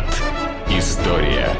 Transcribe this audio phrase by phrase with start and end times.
[0.00, 0.22] Виват.
[0.70, 1.56] История.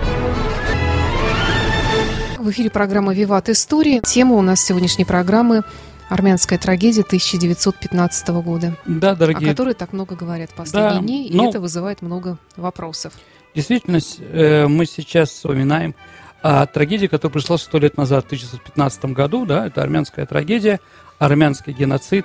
[2.38, 3.48] В эфире программа «Виват.
[3.48, 4.00] История».
[4.00, 5.62] Тема у нас сегодняшней программы
[6.08, 8.76] армянская трагедия 1915 года.
[8.86, 9.50] Да, дорогие.
[9.50, 13.12] О которой так много говорят в последние да, дни, и ну, это вызывает много вопросов.
[13.54, 15.94] Действительно, э, мы сейчас вспоминаем
[16.42, 20.80] о трагедии, которая пришла сто лет назад, в 1915 году, да, это армянская трагедия,
[21.18, 22.24] армянский геноцид.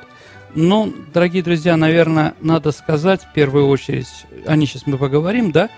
[0.55, 4.07] Ну, дорогие друзья, наверное, надо сказать в первую очередь,
[4.45, 5.69] о ней сейчас мы поговорим, да,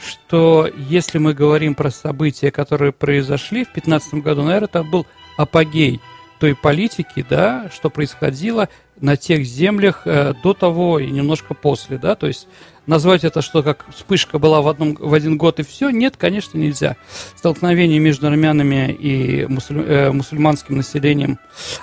[0.00, 5.06] что если мы говорим про события, которые произошли в 2015 году, наверное, это был
[5.36, 6.00] апогей
[6.38, 8.68] той политики, да, что происходило
[9.00, 12.48] на тех землях э, до того и немножко после, да, то есть
[12.86, 16.58] назвать это, что как вспышка была в, одном, в один год и все, нет, конечно,
[16.58, 16.96] нельзя.
[17.36, 21.38] Столкновения между армянами и мусуль, э, мусульманским населением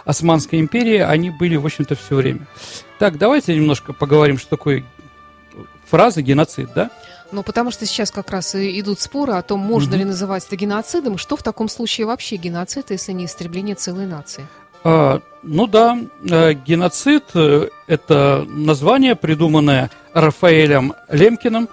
[0.05, 2.47] Османской империи, они были, в общем-то, все время.
[2.99, 4.83] Так, давайте немножко поговорим, что такое
[5.89, 6.89] фраза геноцид, да?
[7.33, 9.99] Ну, потому что сейчас как раз и идут споры о том, можно Мгм.
[9.99, 14.45] ли называть это геноцидом, что в таком случае вообще геноцид, если не истребление целой нации.
[14.83, 15.97] А, ну да,
[16.29, 21.69] э, геноцид э,– это название, придуманное Рафаэлем Лемкиным,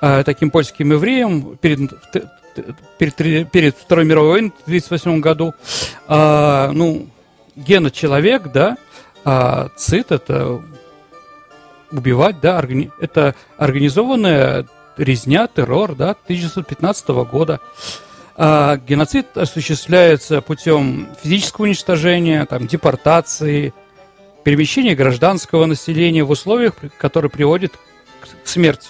[0.00, 1.92] э, таким польским евреем, перед,
[2.98, 5.54] перед, перед Второй мировой войной в 1938 году.
[6.08, 7.06] А, ну,
[7.54, 8.76] гена– человек, да,
[9.24, 10.60] а цит– это
[11.92, 14.66] убивать, да, органи- это организованная
[14.96, 17.60] резня, террор, да, 1915 года.
[18.36, 23.72] А геноцид осуществляется путем физического уничтожения, там, депортации,
[24.42, 27.72] перемещения гражданского населения в условиях, которые приводят
[28.42, 28.88] к смерти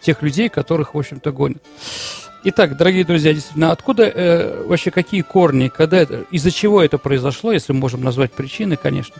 [0.00, 1.62] тех людей, которых, в общем-то, гонят.
[2.44, 7.52] Итак, дорогие друзья, действительно, откуда э, вообще какие корни, когда это, из-за чего это произошло,
[7.52, 9.14] если мы можем назвать причины, конечно.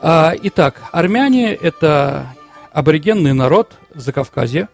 [0.00, 2.26] А, итак, армяне– это
[2.72, 4.68] аборигенный народ Закавказья,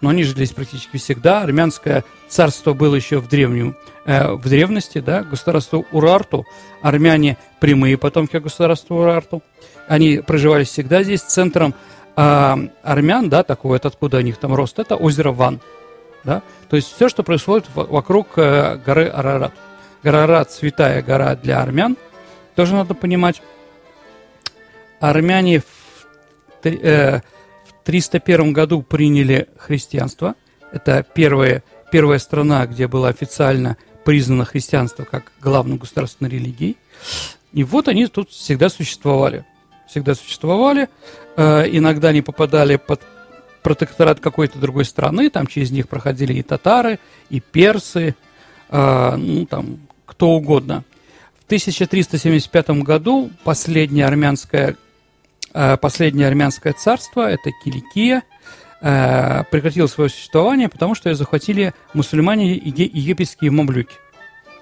[0.00, 1.42] но они жили здесь практически всегда.
[1.42, 6.46] Армянское царство было еще в, древнем, э, в древности, да, государство Урарту.
[6.82, 9.42] Армяне– прямые потомки государства Урарту.
[9.88, 11.20] Они проживали всегда здесь.
[11.20, 11.74] Центром
[12.16, 15.60] а, армян, да, такой вот откуда у них там рост, это озеро Ван.
[16.24, 16.42] Да?
[16.68, 19.54] То есть все, что происходит вокруг э, горы Арарат.
[20.02, 21.96] Гора Арарат– святая гора для армян,
[22.56, 23.42] тоже надо понимать.
[24.98, 27.20] Армяне в, э,
[27.84, 30.34] 301 году приняли христианство.
[30.72, 36.76] Это первая, первая страна, где было официально признано христианство как главной государственной религией.
[37.52, 39.44] И вот они тут всегда существовали.
[39.88, 40.88] Всегда существовали.
[41.36, 43.00] Э, иногда они попадали под
[43.62, 46.98] протекторат какой-то другой страны, там через них проходили и татары,
[47.28, 48.14] и персы,
[48.70, 50.84] э, ну, там, кто угодно.
[51.40, 54.74] В 1375 году последнее армянское, э,
[55.52, 58.22] последнее армянское царство, это Киликия,
[58.80, 63.94] э, прекратило свое существование, потому что ее захватили мусульмане и египетские мамлюки.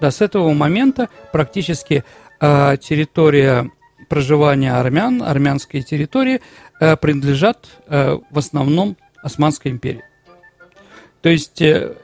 [0.00, 2.04] Да, с этого момента практически
[2.41, 3.71] э, территория
[4.09, 6.41] проживания армян, армянские территории,
[6.81, 10.05] э, принадлежат э, в основном Османской империи.
[11.20, 11.94] То есть э,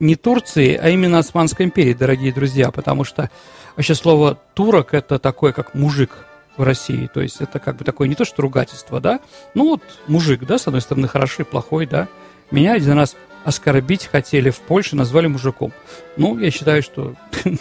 [0.00, 3.30] не Турции, а именно Османской империи, дорогие друзья, потому что
[3.76, 6.26] вообще слово турок это такое, как мужик
[6.60, 9.20] в России, то есть это как бы такое не то что ругательство, да,
[9.54, 12.06] ну вот мужик, да, с одной стороны хороший, плохой, да.
[12.50, 15.72] Меня один раз оскорбить хотели в Польше, назвали мужиком.
[16.16, 17.14] Ну, я считаю, что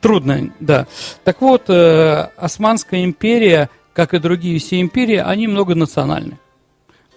[0.00, 0.86] трудно, да.
[1.24, 6.38] Так вот, э, Османская империя, как и другие все империи, они многонациональны.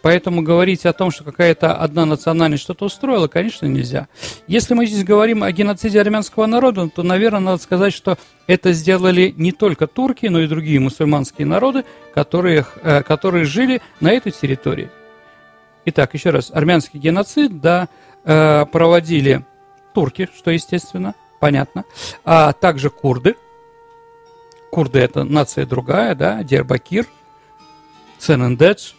[0.02, 4.08] Поэтому говорить о том, что какая-то одна национальность что-то устроила, конечно, нельзя.
[4.48, 8.18] Если мы здесь говорим о геноциде армянского народа, то, наверное, надо сказать, что
[8.48, 14.12] это сделали не только турки, но и другие мусульманские народы, которые, э, которые жили на
[14.12, 14.90] этой территории.
[15.86, 17.88] Итак, еще раз, армянский геноцид, да,
[18.24, 19.46] э, проводили
[19.94, 21.86] турки, что естественно, понятно,
[22.26, 23.36] а также курды.
[24.72, 27.06] Курды это нация другая, да, Дербакир,
[28.20, 28.94] Сен-Эндедж,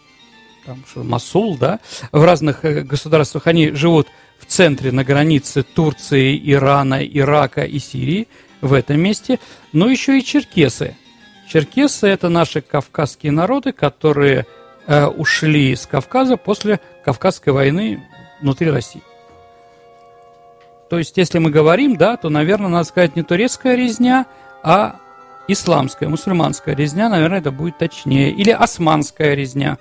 [0.65, 1.79] там, что, Масул, да,
[2.11, 4.07] в разных э, государствах они живут
[4.39, 8.27] в центре, на границе Турции, Ирана, Ирака и Сирии,
[8.61, 9.39] в этом месте,
[9.73, 10.95] но еще и черкесы.
[11.49, 14.45] Черкесы– это наши кавказские народы, которые
[14.87, 18.01] э, ушли с Кавказа после Кавказской войны
[18.41, 19.01] внутри России.
[20.89, 24.25] То есть, если мы говорим, да, то, наверное, надо сказать не турецкая резня,
[24.63, 24.97] а
[25.47, 28.31] исламская, мусульманская резня, наверное, это будет точнее.
[28.31, 29.77] Или османская резня.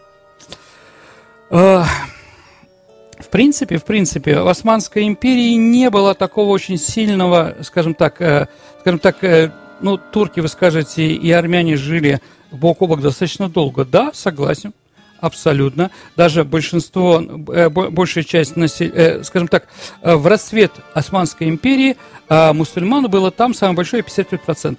[1.52, 8.46] В принципе, в принципе, в Османской империи не было такого очень сильного, скажем так, э,
[8.80, 9.52] скажем так, э,
[9.82, 13.84] ну, турки, вы скажете, и армяне жили бок о бок достаточно долго.
[13.84, 14.72] Да, согласен.
[15.20, 15.90] абсолютно.
[16.16, 19.68] Даже большинство, э, большая часть населения, скажем так,
[20.00, 21.98] в расцвет Османской империи
[22.30, 24.78] э, мусульман было там самое большое 55%.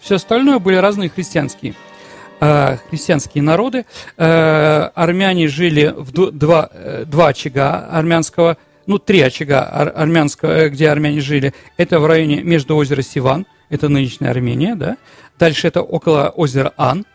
[0.00, 1.76] Все остальное были разные христианские
[2.44, 3.86] э, христианские народы.
[4.16, 8.56] Э, армяне жили в два, э, два очага армянского,
[8.86, 11.54] ну, три очага армянского, где армяне жили.
[11.76, 14.96] Это в районе между озера Сиван, это нынешняя Армения, да.
[15.38, 17.06] Дальше это около озера Ан,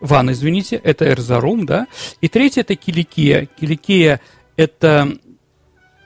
[0.00, 1.86] Ван, извините, это Эрзарум, да.
[2.22, 3.46] И третье это Киликия.
[3.60, 4.20] Киликия
[4.56, 5.12] это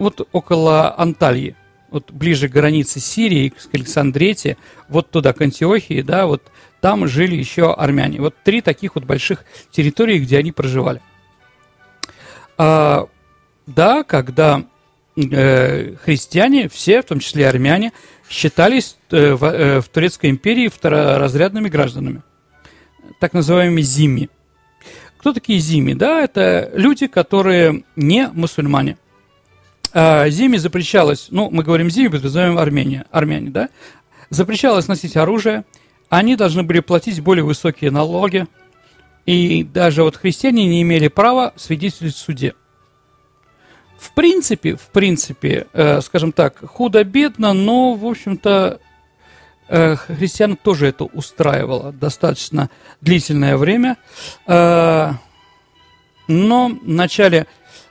[0.01, 1.55] вот около Анталии,
[1.91, 4.57] вот ближе к границе Сирии, к Александрете,
[4.89, 6.43] вот туда, к Антиохии, да, вот
[6.85, 8.21] там жили еще армяне.
[8.21, 11.01] Вот три таких вот больших территории, где они проживали.
[12.59, 13.07] А,
[13.67, 14.65] да, когда
[15.17, 17.95] э, христиане, все, в том числе армяне,
[18.29, 22.21] считались э, в, э, в Турецкой империи второразрядными гражданами
[23.19, 24.29] так называемыми зими.
[25.17, 25.95] Кто такие зими?
[25.95, 28.99] Да, это люди, которые не мусульмане.
[29.95, 33.71] А зими запрещалось, ну, мы говорим зими, подразумеваем Армения, армяне, да,
[34.29, 35.65] запрещалось носить оружие,
[36.09, 38.47] они должны были платить более высокие налоги,
[39.27, 42.55] и даже вот христиане не имели права свидетельствовать в суде.
[43.99, 48.81] В принципе, в принципе, э, скажем так, худо-бедно, но, в общем-то,
[49.67, 53.97] Э, христиан тоже это устраивало достаточно длительное время.
[54.47, 55.13] Э,
[56.29, 57.47] но в начале,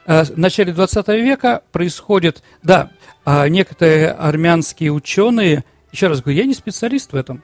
[0.06, 2.90] э, в начале 20 века происходит, да,
[3.26, 7.42] некоторые армянские ученые, еще раз говорю, я не специалист в этом,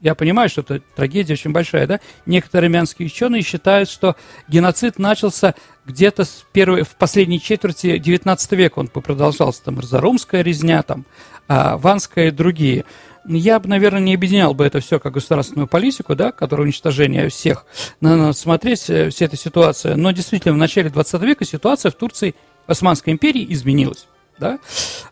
[0.00, 2.00] я понимаю, что это трагедия очень большая, да?
[2.26, 4.16] Некоторые армянские ученые считают, что
[4.48, 5.54] геноцид начался
[5.86, 8.78] где-то с первой, в последней четверти 19 века.
[8.78, 11.04] Он продолжался, там, Разорумская резня, там,
[11.48, 12.84] Ванская и другие
[13.28, 17.66] я бы, наверное, не объединял бы это все как государственную политику, да, которая уничтожение всех.
[18.00, 19.96] Надо смотреть э, вся эта ситуация.
[19.96, 22.34] Но действительно, в начале 20 века ситуация в Турции,
[22.66, 24.06] в Османской империи изменилась.
[24.38, 24.58] Да?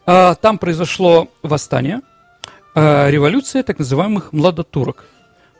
[0.06, 2.00] А, там произошло восстание,
[2.78, 5.06] а, революция так называемых младотурок.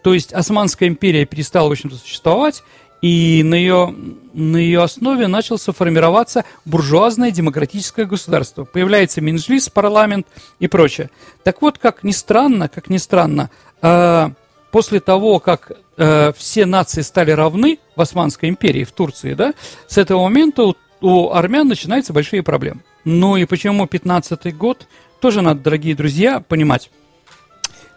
[0.02, 2.62] То есть Османская империя перестала, в общем-то, существовать,
[3.00, 3.94] и на ее,
[4.34, 8.64] на ее основе начался формироваться буржуазное демократическое государство.
[8.64, 10.26] Появляется Минжлис, парламент
[10.58, 11.08] и прочее.
[11.42, 13.48] Так вот, как ни странно, как ни странно,
[13.80, 14.28] э,
[14.70, 19.54] после того, как э, все нации стали равны в Османской империи, в Турции, да,
[19.86, 22.82] с этого момента у, у армян начинаются большие проблемы.
[23.04, 24.86] Ну и почему 15 год,
[25.22, 26.90] тоже надо, дорогие друзья, понимать.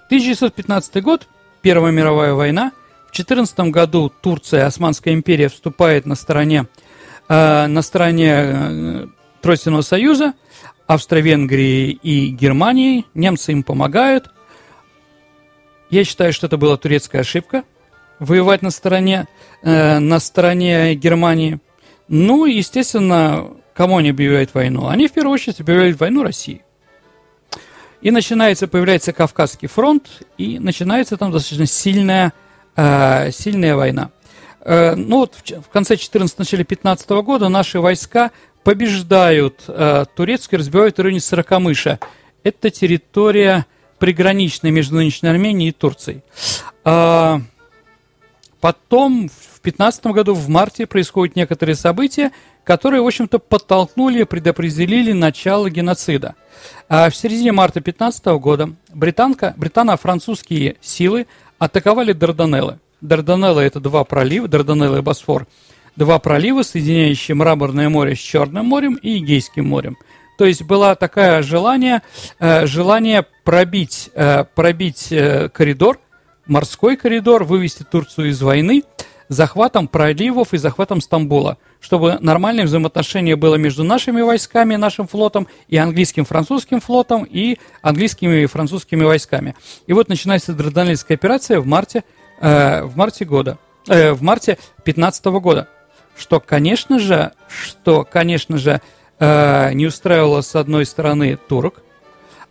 [0.10, 1.28] 1915 год,
[1.62, 2.72] Первая мировая война,
[3.08, 6.66] в 14 году Турция, Османская империя, вступает на стороне,
[7.28, 9.08] э, на стороне э,
[9.42, 10.34] Тройственного Союза,
[10.88, 13.06] Австро-Венгрии и Германии.
[13.14, 14.32] Немцы им помогают.
[15.92, 17.64] Я считаю, что это была турецкая ошибка.
[18.18, 19.28] Воевать на стороне,
[19.62, 21.60] э, на стороне Германии.
[22.08, 24.88] Ну, естественно, кому они объявляют войну?
[24.88, 26.64] Они в первую очередь объявляют войну России.
[28.02, 32.34] И начинается, появляется Кавказский фронт, и начинается там достаточно сильная
[32.76, 34.12] э, сильная война.
[34.62, 38.32] Э, ну вот в, в конце 14 начале 15 года наши войска
[38.64, 42.00] побеждают э, турецкие, разбивают в районе Сорокомыша.
[42.44, 43.66] Это территория
[44.00, 46.22] приграничная между нынешней Арменией и Турцией.
[46.86, 47.42] А,
[48.62, 52.32] потом в 15 году, в марте, происходят некоторые события,
[52.64, 56.36] которые, в общем-то, подтолкнули, предопределили начало геноцида.
[56.88, 62.80] А в середине марта 15 года британка, британо-французские силы атаковали Дарданеллы.
[63.02, 65.46] Дарданеллы– это два пролива, Дарданеллы и Босфор,
[65.98, 69.98] два пролива, соединяющие Мраморное море с Черным морем и Эгейским морем.
[70.38, 72.02] То есть было такое желание,
[72.40, 76.00] э, желание пробить, э, пробить э, коридор,
[76.48, 78.84] морской коридор, вывести Турцию из войны
[79.30, 85.78] захватом проливов и захватом Стамбула, чтобы нормальное взаимоотношение было между нашими войсками, нашим флотом и
[85.78, 89.56] английским французским флотом и английскими и французскими войсками.
[89.88, 92.04] И вот начинается Дарданельская операция в марте,
[92.42, 95.70] э, в марте года, э, в марте 15 года,
[96.18, 98.82] что, конечно же, что, конечно же,
[99.20, 101.84] э, не устраивало с одной стороны турок,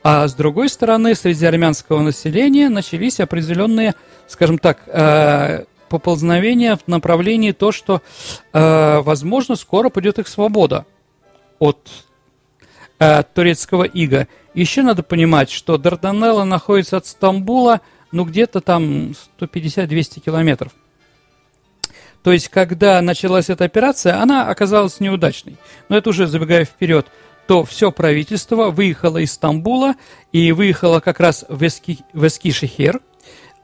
[0.04, 3.94] а с другой стороны, среди армянского населения начались определенные,
[4.28, 8.02] скажем так, э, поползновение в направлении то, что,
[8.52, 10.86] э, возможно, скоро придет их свобода
[11.58, 11.78] от
[12.98, 14.28] э, турецкого ига.
[14.54, 17.80] Еще надо понимать, что Дарданелла находится от Стамбула,
[18.12, 20.72] ну, где-то там 150-200 километров.
[22.22, 25.56] То есть, когда началась эта операция, она оказалась неудачной.
[25.88, 27.06] Но это уже забегая вперед,
[27.46, 29.94] то все правительство выехало из Стамбула
[30.32, 33.00] и выехало как раз в, Эски, в Эскишехер,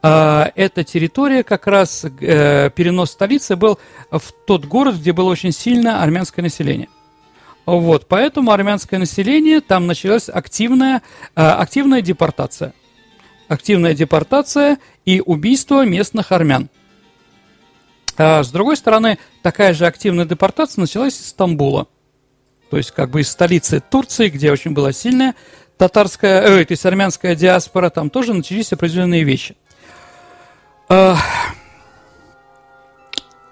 [0.07, 3.79] эта территория как раз, э, перенос столицы был
[4.11, 6.89] в тот город, где было очень сильное армянское население.
[7.65, 11.01] Вот, поэтому армянское население, там началась активная,
[11.35, 12.73] а, активная депортация.
[13.47, 16.69] Активная депортация и убийство местных армян.
[18.17, 21.87] А с другой стороны, такая же активная депортация началась из Стамбула.
[22.69, 25.35] То есть, как бы из столицы Турции, где очень была сильная
[25.77, 29.55] татарская, э, то есть армянская диаспора, там тоже начались определенные вещи.
[30.87, 31.15] Э,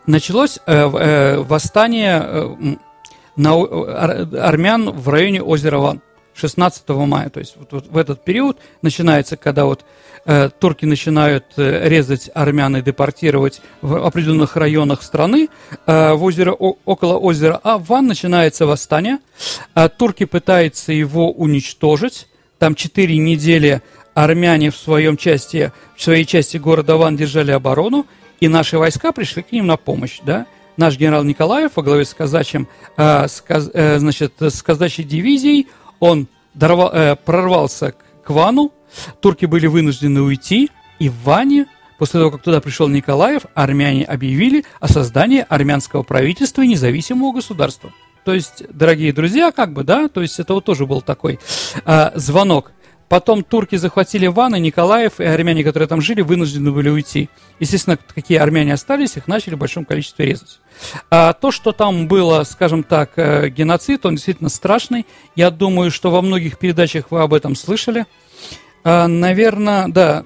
[0.06, 2.58] началось э, э, восстание
[3.36, 6.02] на, ар, армян в районе озера Ван
[6.36, 7.30] 16 мая.
[7.30, 9.86] То есть вот, в этот период начинается, когда вот
[10.60, 15.50] турки начинают резать армян и депортировать в определенных районах страны,
[15.86, 19.18] в озеро, около озера Аван начинается восстание.
[19.98, 22.30] Турки пытаются его уничтожить.
[22.58, 23.82] Там четыре недели
[24.14, 28.06] армяне в, своем части, в своей части города Ван держали оборону,
[28.40, 30.46] и наши войска пришли к ним на помощь, да.
[30.76, 32.68] Наш генерал Николаев во главе с казачьим,
[32.98, 35.68] э, с, э, значит, с казачьей дивизией,
[36.00, 38.72] он дорвал, э, прорвался к, к Вану,
[39.22, 41.68] турки были вынуждены уйти, и в Ване,
[41.98, 47.92] после того, как туда пришел Николаев, армяне объявили о создании армянского правительства и независимого государства.
[48.26, 51.40] То есть, дорогие друзья, как бы, да, то есть это вот тоже был такой
[51.86, 52.72] э, звонок.
[53.14, 57.30] Потом турки захватили Ван, и Николаев, и армяне, которые там жили, вынуждены были уйти.
[57.60, 60.60] Естественно, какие армяне остались, их начали в большом количестве резать.
[61.12, 65.06] А то, что там было, скажем так, э, геноцид, он действительно страшный.
[65.36, 68.08] Я думаю, что во многих передачах вы об этом слышали.
[68.84, 70.26] А, наверное, да,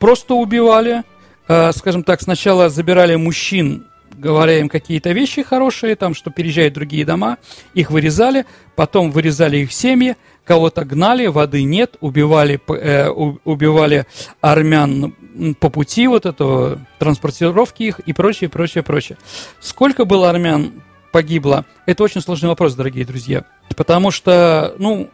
[0.00, 1.04] просто убивали.
[1.46, 3.86] А, скажем так, сначала забирали мужчин
[4.16, 7.38] говоря им какие-то вещи хорошие, там, что переезжают в другие дома,
[7.74, 14.06] их вырезали, потом вырезали их семьи, кого-то гнали, воды нет, убивали, э, убивали
[14.40, 15.14] армян
[15.58, 19.18] по пути вот этого, транспортировки их и прочее, прочее, прочее.
[19.60, 20.72] Сколько было армян
[21.12, 21.64] погибло?
[21.86, 23.44] Это очень сложный вопрос, дорогие друзья.
[23.76, 25.10] Потому что, ну,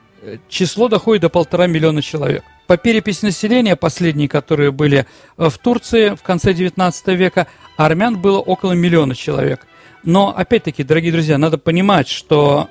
[0.48, 2.42] число доходит до полтора миллиона человек.
[2.66, 5.06] По переписи населения, последние, которые были
[5.38, 7.46] э, в Турции в конце 19 века,
[7.76, 9.66] армян было около миллиона человек.
[10.02, 12.68] Но, опять-таки, дорогие друзья, надо понимать, что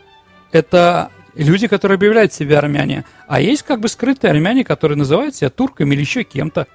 [0.51, 1.12] это
[1.43, 5.93] люди, которые объявляют себя армяне, а есть как бы скрытые армяне, которые называют себя турками
[5.93, 6.67] или еще кем-то.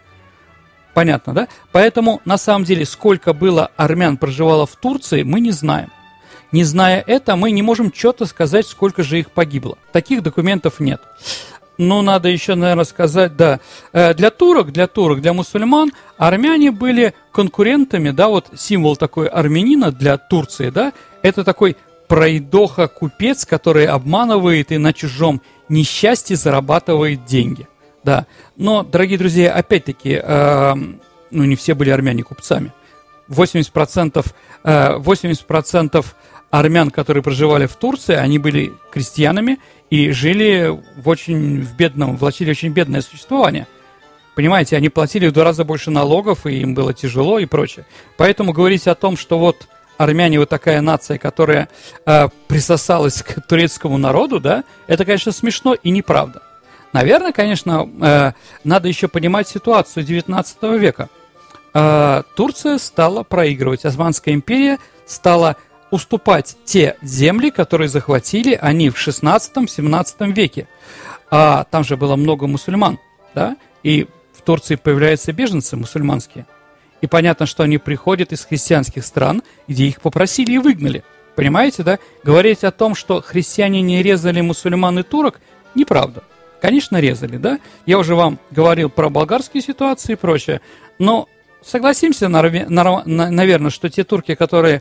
[0.95, 1.49] Понятно, да?
[1.73, 5.91] Поэтому, на самом деле, сколько было армян проживало в Турции, мы не знаем.
[6.53, 9.77] Не зная это, мы не можем четко сказать, сколько же их погибло.
[9.93, 11.03] Таких документов нет.
[11.79, 13.59] Но надо еще, наверное, сказать, да,
[13.93, 19.91] э, для турок, для турок, для мусульман армяне были конкурентами, да, вот символ такой армянина
[19.91, 20.93] для Турции, да,
[21.23, 21.77] это такой
[22.09, 27.67] пройдоха-купец, который обманывает и на чужом несчастье зарабатывает деньги.
[28.03, 28.27] Да.
[28.57, 30.75] Но, дорогие друзья, опять-таки, э,
[31.31, 32.73] ну, не все были армяне купцами.
[33.29, 34.35] 80%,
[34.65, 36.15] э, 80%
[36.51, 39.59] армян, которые проживали в Турции, они были крестьянами
[39.91, 43.67] и жили в очень в бедном, влачили очень бедное существование.
[44.35, 47.87] Понимаете, они платили в два раза больше налогов, и им было тяжело и прочее.
[48.17, 51.69] Поэтому говорить о том, что вот армяне вот такая нация, которая
[52.07, 56.43] э, присосалась к турецкому народу, да, это, конечно, смешно и неправда.
[56.93, 58.33] Наверное, конечно, э,
[58.63, 61.09] надо еще понимать ситуацию 19 века.
[61.75, 65.57] Э, Турция стала проигрывать, Османская империя стала
[65.91, 70.69] уступать те земли, которые захватили они в 16-17 веке.
[71.31, 72.99] А там же было много мусульман,
[73.35, 76.47] да, и в Турции появляются беженцы мусульманские.
[77.05, 81.05] И понятно, что они приходят из христианских стран, где их попросили и выгнали.
[81.37, 81.99] Понимаете, да?
[82.23, 85.39] Говорить о том, что христиане не резали мусульман и турок,
[85.75, 86.25] неправда.
[86.63, 87.59] Конечно, резали, да?
[87.85, 90.63] Я уже вам говорил про болгарские ситуации и прочее.
[90.99, 91.29] Но
[91.63, 94.81] согласимся, наверное, что те турки, которые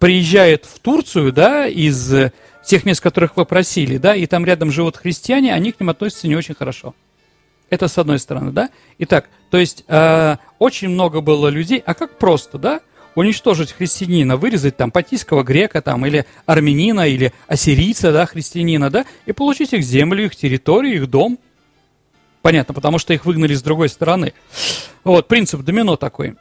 [0.00, 2.12] приезжают в Турцию, да, из
[2.64, 6.26] тех мест, которых вы просили, да, и там рядом живут христиане, они к ним относятся
[6.26, 6.92] не очень хорошо.
[7.72, 8.68] Это с одной стороны, да?
[8.98, 12.82] Итак, то есть э, очень много было людей, а как просто, да?
[13.14, 19.32] Уничтожить христианина, вырезать там патийского грека там, или армянина, или ассирийца, да, христианина, да, и
[19.32, 21.38] получить их землю, их территорию, их дом–
[22.42, 24.34] Понятно, потому что их выгнали с другой стороны.
[25.04, 26.36] Вот, принцип домино такой.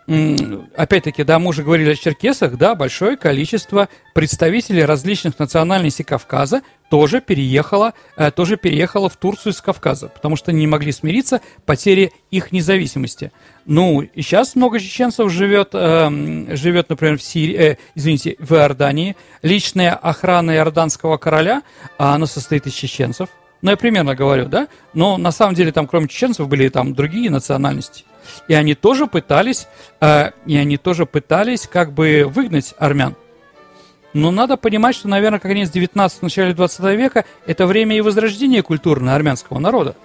[0.75, 7.21] Опять-таки, да, мы уже говорили о черкесах, да, большое количество представителей различных национальностей Кавказа тоже
[7.21, 12.51] переехало, э, тоже переехало в Турцию с Кавказа, потому что не могли смириться потери их
[12.51, 13.31] независимости.
[13.65, 19.15] Ну, и сейчас много чеченцев живет, э, живет например, в Сирии, э, извините, в Иордании.
[19.41, 21.61] Личная охрана иорданского короля,
[21.97, 23.29] а она состоит из чеченцев–
[23.61, 24.67] ну, я примерно говорю, да?
[24.93, 28.05] Но на самом деле там, кроме чеченцев, были там другие национальности.
[28.47, 29.67] И они тоже пытались,
[29.99, 33.15] э, и они тоже пытались как бы выгнать армян.
[34.13, 39.15] Но надо понимать, что, наверное, конец 19 начале 20 века– это время и возрождения культурно
[39.15, 39.95] армянского народа.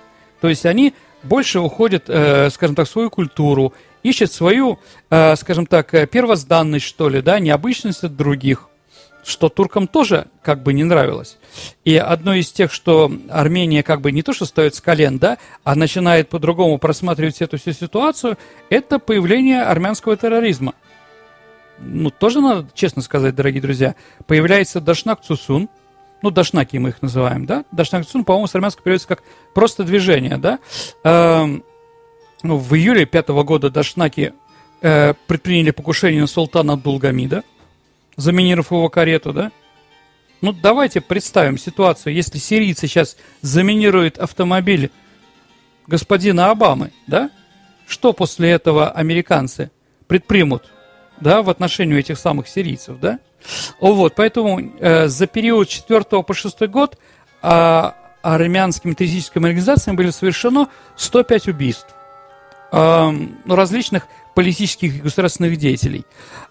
[0.40, 3.72] То есть они больше уходят, э, скажем так, в свою культуру,
[4.02, 4.78] ищут свою,
[5.10, 8.68] э, скажем так, э, первозданность, что ли, да, необычность от других,
[9.26, 11.37] что туркам тоже как бы не нравилось.
[11.85, 15.38] И одно из тех, что Армения как бы не то, что стоит с колен, да,
[15.64, 18.38] а начинает по-другому просматривать эту всю ситуацию,
[18.71, 20.75] это появление армянского терроризма–
[21.78, 23.95] ну, тоже надо честно сказать, дорогие друзья,
[24.26, 25.68] появляется Дашнак Цусун,
[26.23, 27.64] ну, Дашнаки мы их называем, да?
[27.73, 29.23] Дашнак Цусун, по-моему, с армянского переводится как
[29.54, 30.59] просто движение, да?
[31.04, 31.47] Э,
[32.42, 34.33] ну, в июле пятого года Дашнаки
[34.80, 37.45] э, предприняли покушение на султана Дулгамида,
[38.16, 39.52] заминировав его карету, да?
[40.40, 44.90] Ну, давайте представим ситуацию, если сирийцы сейчас заминируют автомобиль
[45.87, 47.30] господина Обамы, да?
[47.87, 49.70] Что после этого американцы
[50.06, 50.70] предпримут?
[51.20, 53.18] да, в отношении этих самых сирийцев, да.
[53.80, 56.99] Вот, поэтому э, за период 4 по 6 год
[57.42, 57.90] э,
[58.23, 61.94] армянскими террористическими организациями были совершено 105 убийств
[62.73, 63.12] э,
[63.46, 66.05] различных политических и государственных деятелей.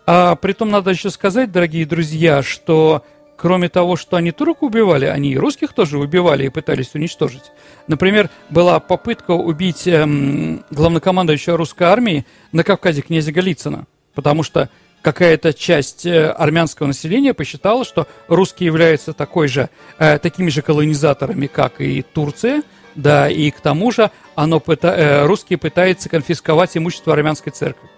[0.05, 3.05] А притом надо еще сказать, дорогие друзья, что
[3.37, 7.51] кроме того, что они турок убивали, они и русских тоже убивали и пытались уничтожить.
[7.87, 14.69] Например, была попытка убить эм, главнокомандующего русской армии на Кавказе князя Голицына– потому что
[15.01, 21.45] какая-то часть э, армянского населения посчитала, что русские являются такой же, э, такими же колонизаторами,
[21.45, 22.63] как и Турция,
[22.95, 27.89] да, и к тому же оно пыта, э, русские пытаются конфисковать имущество армянской церкви.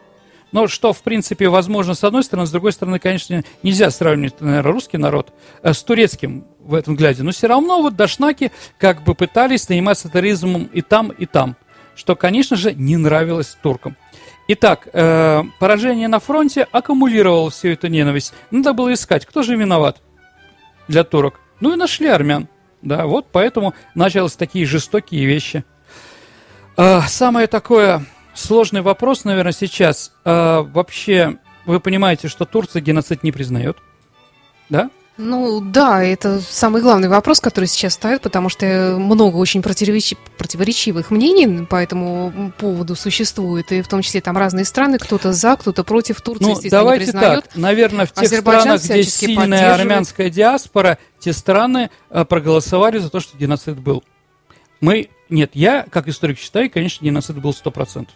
[0.52, 4.72] Но что, в принципе, возможно, с одной стороны, с другой стороны, конечно, нельзя сравнивать, наверное,
[4.72, 7.24] русский народ э, с турецким в этом взгляде.
[7.24, 11.56] Но все равно вот дашнаки как бы пытались заниматься терроризмом и там, и там,
[11.96, 13.98] что, конечно же, не нравилось туркам.
[14.48, 18.34] Итак, э, поражение на фронте аккумулировало всю эту ненависть.
[18.50, 20.02] Надо было искать, кто же виноват
[20.88, 21.42] для турок.
[21.60, 22.48] Ну и нашли армян.
[22.88, 25.66] Да, вот поэтому начались такие жестокие вещи.
[26.78, 30.14] Э, самое такое сложный вопрос, наверное, сейчас.
[30.24, 33.78] Э, вообще, вы понимаете, что Турция геноцид не признает.
[34.70, 34.90] Да?
[35.18, 41.66] Ну да, это самый главный вопрос, который сейчас стоит, потому что много очень противоречивых мнений
[41.66, 46.22] по этому поводу существует, и в том числе там разные страны, кто-то за, кто-то против,
[46.22, 47.44] Турции, ну, давайте не признает.
[47.46, 53.20] так, наверное, в тех странах, где сильная армянская диаспора, те страны э, проголосовали за то,
[53.20, 54.04] что геноцид был.
[54.82, 58.08] Мы, нет, я, как историк считаю, конечно, геноцид был 100%.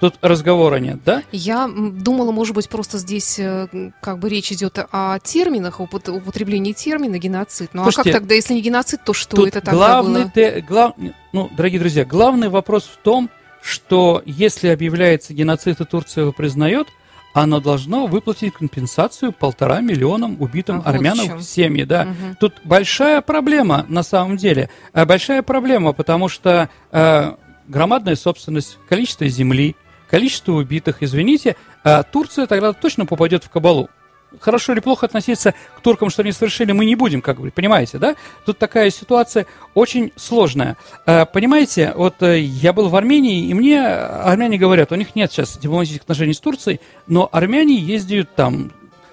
[0.00, 1.22] Тут разговора нет, да?
[1.32, 7.18] Я думала, может быть, просто здесь э, как бы речь идет о терминах, употреблении термина
[7.18, 7.70] геноцид.
[7.72, 10.32] Ну Слушайте, а как тогда, если не геноцид, то что это тогда главный было?
[10.34, 10.94] Те, глав,
[11.32, 13.28] ну, дорогие друзья, главный вопрос в том,
[13.60, 16.86] что если объявляется геноцид и Турция его признает,
[17.34, 21.86] оно должно выплатить компенсацию полтора миллионам убитым а, армянам вот в семье.
[21.86, 22.02] Да.
[22.02, 22.36] Угу.
[22.40, 24.70] Тут большая проблема на самом деле.
[24.92, 27.34] Э, большая проблема, потому что э,
[27.68, 29.76] громадная собственность, количество земли,
[30.08, 33.88] количество убитых, извините, а Турция тогда точно попадет в кабалу.
[34.40, 37.96] Хорошо или плохо относиться к туркам, что они совершили, мы не будем, как вы понимаете,
[37.96, 38.14] да?
[38.44, 40.76] Тут такая ситуация очень сложная.
[41.06, 45.32] А, понимаете, вот э, я был в Армении, и мне армяне говорят, у них нет
[45.32, 48.70] сейчас дипломатических отношений с Турцией, но армяне ездят там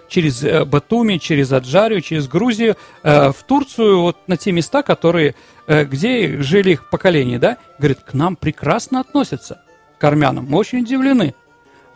[0.09, 5.35] через э, Батуми, через Аджарию, через Грузию, э, в Турцию, вот на те места, которые,
[5.65, 7.57] где жили их поколения, да?
[7.79, 9.61] Говорят, к нам прекрасно относятся
[9.97, 10.45] к армянам.
[10.49, 11.35] Мы очень удивлены.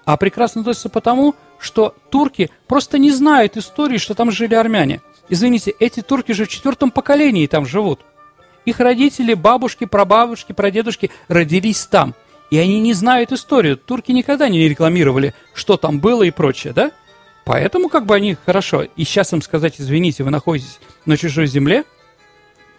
[0.05, 5.01] А прекрасно относятся потому, что турки просто не знают истории, что там жили армяне.
[5.29, 8.01] Извините, эти турки же в четвертом поколении там живут.
[8.65, 12.15] Их родители, бабушки, прабабушки, прадедушки родились там.
[12.49, 13.77] И они не знают историю.
[13.77, 16.91] Турки никогда не рекламировали, что там было и прочее, да?
[17.45, 18.83] Поэтому как бы они хорошо.
[18.83, 21.83] И сейчас им сказать, извините, вы находитесь на чужой земле,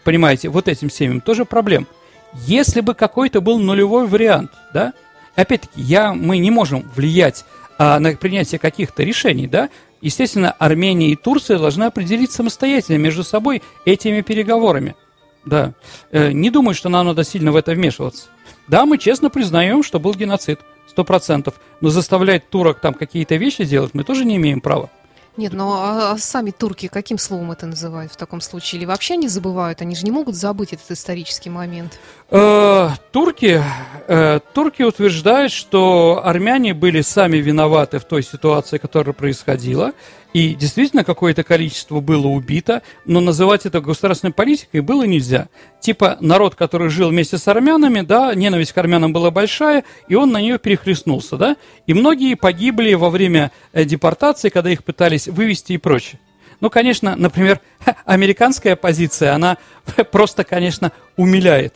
[0.04, 1.86] понимаете, вот этим семьям тоже проблем.
[2.34, 4.92] Если бы какой-то был нулевой вариант, да,
[5.36, 7.44] опять-таки, я, мы не можем влиять
[7.78, 13.62] а, на принятие каких-то решений, да, естественно, Армения и Турция должны определить самостоятельно между собой
[13.84, 14.96] этими переговорами.
[15.44, 15.72] Да.
[16.10, 18.28] Э, не думаю, что нам надо сильно в это вмешиваться.
[18.68, 23.64] Да, мы честно признаем, что был геноцид, сто процентов, но заставлять турок там какие-то вещи
[23.64, 24.90] делать мы тоже не имеем права.
[25.36, 28.80] Нет, но а, а сами турки каким словом это называют в таком случае?
[28.80, 29.80] Или вообще не забывают?
[29.80, 31.98] Они же не могут забыть этот исторический момент.
[32.30, 33.62] Э, турки,
[34.08, 39.92] э, турки утверждают, что армяне были сами виноваты в той ситуации, которая происходила.
[40.32, 45.48] И действительно какое-то количество было убито, но называть это государственной политикой было нельзя.
[45.80, 50.30] Типа народ, который жил вместе с армянами, да, ненависть к армянам была большая, и он
[50.30, 51.56] на нее перехлестнулся, да.
[51.86, 56.20] И многие погибли во время э, депортации, когда их пытались вывести и прочее.
[56.60, 57.60] Ну, конечно, например,
[58.04, 59.58] американская позиция, она
[60.12, 61.74] просто, конечно, умиляет.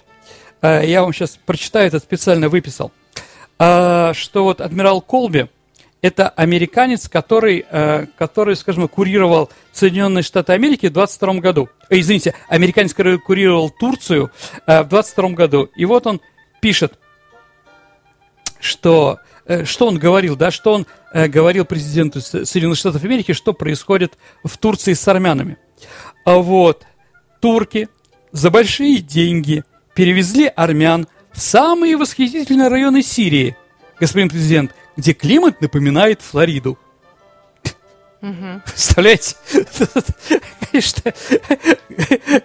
[0.62, 2.92] Э, я вам сейчас прочитаю, это специально выписал.
[3.58, 5.46] Э, что вот адмирал Колби,
[6.04, 11.70] это американец, который, э, который, скажем, курировал Соединенные Штаты Америки в 22 году.
[11.88, 14.30] Э, извините, американец, который курировал Турцию
[14.66, 15.70] э, в 22 году.
[15.74, 16.20] И вот он
[16.60, 16.98] пишет,
[18.60, 19.18] что,
[19.64, 24.92] что он говорил, да, что он говорил президенту Соединенных Штатов Америки, что происходит в Турции
[24.92, 25.56] с армянами.
[26.26, 26.84] А вот
[27.40, 27.88] турки
[28.30, 29.64] за большие деньги
[29.94, 33.56] перевезли армян в самые восхитительные районы Сирии,
[33.98, 36.78] господин президент, где климат напоминает Флориду.
[38.22, 38.62] Угу.
[38.64, 39.36] Представляете?
[40.72, 41.12] конечно,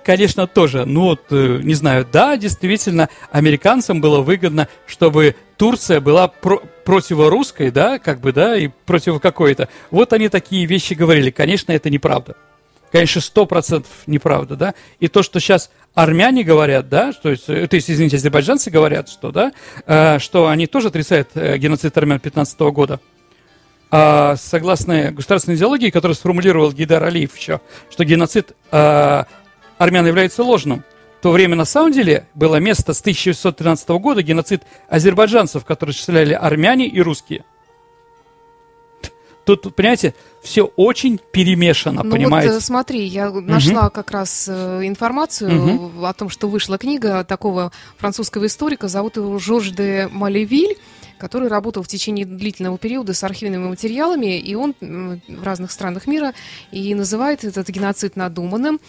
[0.03, 0.85] конечно, тоже.
[0.85, 7.71] Ну вот, э, не знаю, да, действительно, американцам было выгодно, чтобы Турция была про противорусской,
[7.71, 9.69] да, как бы, да, и против какой-то.
[9.89, 11.31] Вот они такие вещи говорили.
[11.31, 12.35] Конечно, это неправда.
[12.91, 14.73] Конечно, сто процентов неправда, да.
[14.99, 19.10] И то, что сейчас армяне говорят, да, то есть, э, то есть, извините, азербайджанцы говорят,
[19.10, 19.52] что, да,
[19.86, 22.99] э, что они тоже отрицают э, геноцид армян 15 года.
[23.91, 29.23] А согласно государственной идеологии, которую сформулировал Гидар Алиев еще, что геноцид э,
[29.78, 30.84] армян является ложным,
[31.19, 36.34] в то время на самом деле было место с 1913 года геноцид азербайджанцев, которые числяли
[36.34, 37.43] армяне и русские.
[39.43, 42.54] Тут, понимаете, все очень перемешано, ну понимаете?
[42.54, 43.91] Вот, смотри, я нашла угу.
[43.91, 46.06] как раз э, информацию угу.
[46.06, 50.78] о том, что вышла книга такого французского историка, зовут его Жорж де Малевиль
[51.19, 56.34] который работал в течение длительного периода с архивными материалами, и он в разных странах мира
[56.71, 58.80] и называет этот геноцид надуманным.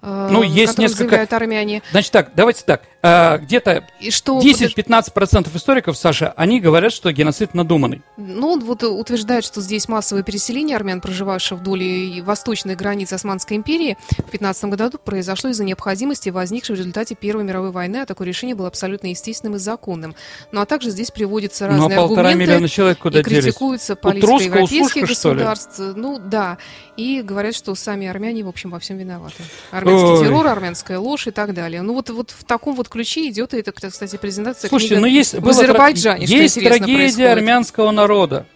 [0.00, 1.26] Э, ну, есть несколько...
[1.30, 1.82] армяне.
[1.90, 2.82] Значит так, давайте так.
[3.00, 8.02] А, где-то 10-15% историков, Саша, они говорят, что геноцид надуманный.
[8.16, 14.30] Ну, вот утверждают, что здесь массовое переселение армян, проживавших вдоль восточной границы Османской империи, в
[14.30, 18.66] 15 году произошло из-за необходимости, возникшей в результате Первой мировой войны, а такое решение было
[18.66, 20.16] абсолютно естественным и законным.
[20.50, 23.94] Ну, а также здесь приводятся разные ну, а полтора аргументы миллиона человек куда и критикуются
[23.94, 25.78] политика европейских государств.
[25.78, 26.58] Ну, да.
[26.96, 29.44] И говорят, что сами армяне, в общем, во всем виноваты
[29.88, 30.24] армянский Ой.
[30.26, 31.82] террор, армянская ложь и так далее.
[31.82, 35.34] Ну вот, вот в таком вот ключе идет это, кстати, презентация Слушайте, книга ну есть,
[35.34, 37.30] в Азербайджане, тра- Есть трагедия происходит.
[37.30, 38.46] армянского народа.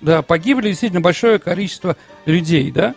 [0.00, 2.94] Да, погибли действительно большое количество людей, да?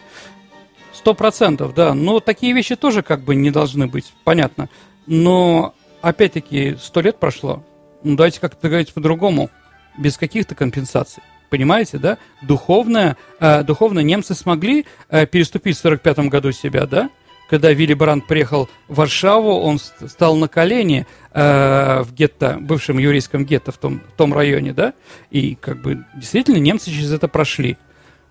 [0.94, 1.94] Сто процентов, да.
[1.94, 4.68] Но такие вещи тоже как бы не должны быть, понятно.
[5.06, 7.64] Но, опять-таки, сто лет прошло.
[8.04, 9.50] Ну, давайте как-то говорить по-другому,
[9.98, 11.24] без каких-то компенсаций.
[11.50, 12.18] Понимаете, да?
[12.42, 17.10] Духовно, э, духовно немцы смогли э, переступить в 45 году себя, да?
[17.50, 23.46] Когда Вилли Брандт приехал в Варшаву, он стал на колени э, в гетто, бывшем еврейском
[23.46, 24.94] гетто в том, в том районе, да,
[25.32, 27.78] и как бы действительно немцы через это прошли.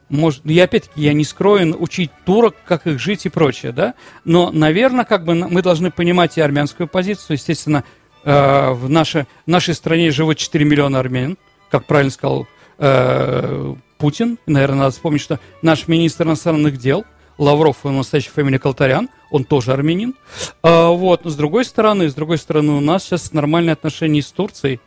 [0.09, 4.51] Может, и опять-таки я не скроен учить турок, как их жить и прочее, да, но,
[4.53, 7.85] наверное, как бы мы должны понимать и армянскую позицию, естественно,
[8.25, 11.39] э, в, наше, в нашей стране живут 4 миллиона армян,
[11.71, 12.47] как правильно сказал
[12.79, 17.05] э, Путин, наверное, надо вспомнить, что наш министр иностранных дел–
[17.39, 20.15] Лавров, его настоящая фамилия Калтарян, он тоже армянин.
[20.63, 24.31] А, вот, но с другой стороны, с другой стороны, у нас сейчас нормальные отношения с
[24.33, 24.81] Турцией,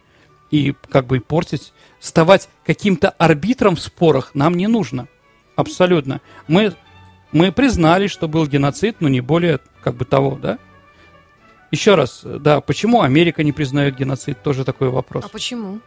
[0.52, 5.08] и как бы портить, ставать каким-то арбитром в спорах нам не нужно.
[5.56, 6.22] Абсолютно.
[6.48, 6.74] Мы,
[7.32, 10.58] мы признали, что был геноцид, но не более как бы того, да?
[11.72, 15.26] Еще раз, да, почему Америка не признает геноцид, тоже такой вопрос.
[15.26, 15.80] А почему?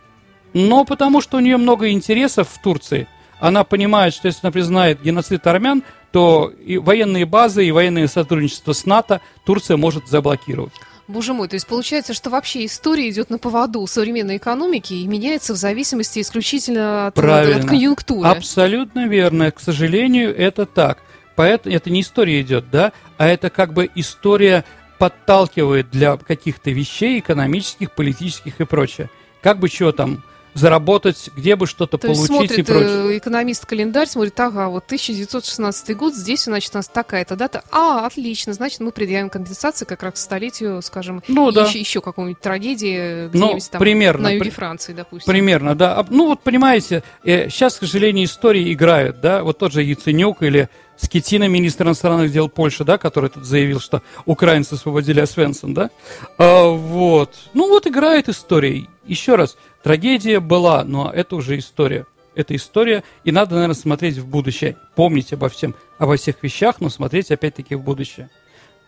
[0.52, 3.08] Ну, потому что у нее много интересов в Турции.
[3.42, 8.72] Она понимает, что если она признает геноцид армян, то и военные базы, и военное сотрудничество
[8.72, 10.72] с НАТО Турция может заблокировать.
[11.08, 15.54] Боже мой, то есть получается, что вообще история идет на поводу современной экономики и меняется
[15.54, 17.58] в зависимости исключительно от, Правильно.
[17.58, 18.28] от конъюнктуры.
[18.28, 19.50] Абсолютно верно.
[19.50, 20.98] К сожалению, это так.
[21.34, 24.64] Поэтому это не история идет, да, а это как бы история
[25.00, 29.10] подталкивает для каких-то вещей экономических, политических и прочее.
[29.42, 30.22] Как бы чего там
[30.54, 33.14] заработать, где бы что-то То получить смотрит, и прочее.
[33.14, 37.62] Э, экономист календарь, смотрит, ага, вот 1916 год, здесь, значит, у нас такая-то дата.
[37.70, 41.66] А, отлично, значит, мы предъявим компенсации как раз к столетию, скажем, ну, да.
[41.66, 45.30] еще, еще какой-нибудь трагедии ну, там примерно, на юге при, Франции, допустим.
[45.30, 46.04] Примерно, да.
[46.10, 50.68] Ну, вот понимаете, э, сейчас, к сожалению, истории играют, да, вот тот же Яценюк или
[50.96, 55.90] Скетина, министр иностранных дел Польши, да, который тут заявил, что украинцы освободили Освенцим, да,
[56.38, 57.34] а, вот.
[57.54, 58.86] Ну, вот играет история.
[59.04, 62.06] Еще раз, Трагедия была, но это уже история.
[62.34, 66.88] это история, и надо, наверное, смотреть в будущее, помнить обо всем, обо всех вещах, но
[66.88, 68.30] смотреть опять-таки в будущее.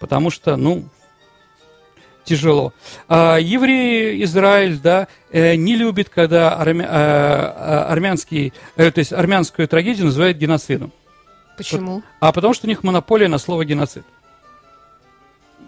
[0.01, 0.89] Потому что, ну,
[2.25, 2.73] тяжело.
[3.09, 10.07] А, евреи, Израиль, да, э, не любит, когда армя, армянский, э, то есть армянскую трагедию
[10.07, 10.93] называют геноцидом.
[11.57, 12.03] Почему?
[12.21, 14.05] А потому что у них монополия на слово геноцид.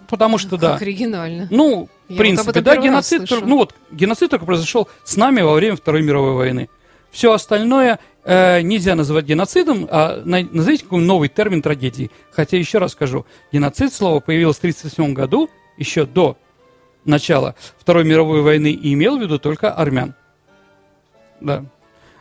[0.09, 0.75] Потому что, да.
[0.75, 1.49] Как оригинально.
[1.51, 5.77] Ну, в Я принципе, да, геноцид, ну вот, геноцид только произошел с нами во время
[5.77, 6.69] Второй мировой войны.
[7.11, 12.11] Все остальное э, нельзя называть геноцидом, а на- назовите какой новый термин трагедии.
[12.31, 16.37] Хотя, еще раз скажу, геноцид слово появилось в 1937 году, еще до
[17.05, 20.14] начала Второй мировой войны, и имел в виду только армян.
[21.40, 21.64] Да.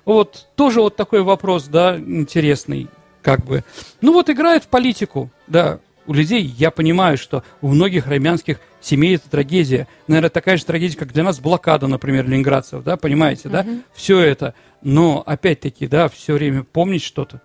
[0.06, 2.88] Вот тоже вот такой вопрос, да, интересный,
[3.22, 3.64] как бы.
[4.02, 9.16] Ну вот играет в политику, да, у людей, я понимаю, что у многих армянских семей
[9.16, 9.88] это трагедия.
[10.08, 13.66] Наверное, такая же трагедия, как для нас блокада, например, ленинградцев, да, понимаете, да?
[13.94, 14.54] Все это.
[14.82, 17.42] Но, опять-таки, да, все время помнить что-то.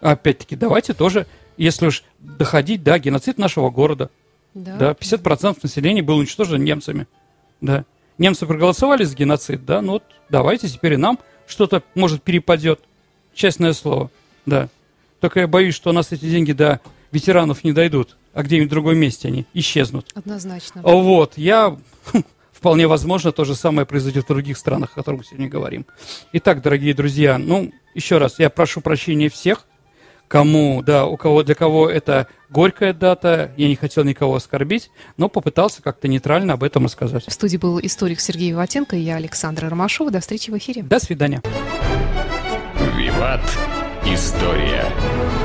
[0.00, 1.26] Опять-таки, давайте тоже,
[1.56, 4.10] если уж доходить, да, геноцид нашего города.
[4.54, 4.76] Да.
[4.76, 7.06] Да, 50% населения было уничтожено немцами.
[7.60, 7.84] Да.
[8.18, 12.80] Немцы проголосовали за геноцид, да, ну вот давайте теперь и нам что-то, может, перепадет.
[13.32, 14.10] Честное слово,
[14.44, 14.68] да.
[15.20, 16.80] Только я боюсь, что у нас эти деньги до
[17.12, 20.10] ветеранов не дойдут, а где-нибудь в другом месте они исчезнут.
[20.14, 20.80] Однозначно.
[20.84, 21.76] А Вот, я...
[22.52, 25.86] Вполне возможно, то же самое произойдет в других странах, о которых мы сегодня говорим.
[26.34, 29.64] Итак, дорогие друзья, ну, еще раз, я прошу прощения всех,
[30.28, 35.30] кому, да, у кого, для кого это горькая дата, я не хотел никого оскорбить, но
[35.30, 37.24] попытался как-то нейтрально об этом рассказать.
[37.26, 40.10] В студии был историк Сергей Ватенко и я, Александра Ромашова.
[40.10, 40.82] До встречи в эфире.
[40.82, 41.40] До свидания.
[42.94, 43.40] Виват.
[44.04, 45.39] История.